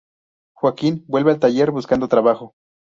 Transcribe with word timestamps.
Joaquín 0.57 1.05
vuelve 1.07 1.29
al 1.29 1.39
taller 1.39 1.69
buscando 1.69 2.07
trabajo. 2.07 2.55